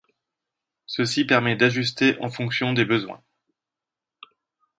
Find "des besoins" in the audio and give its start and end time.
2.73-3.21